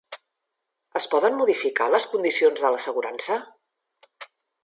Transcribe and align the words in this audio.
Es 0.99 1.05
poden 1.11 1.35
modificar 1.41 1.89
les 1.95 2.09
condicions 2.15 2.65
de 2.65 2.73
l'assegurança? 2.77 3.39